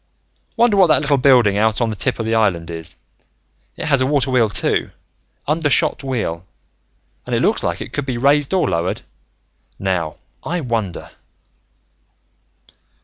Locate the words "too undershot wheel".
4.49-6.43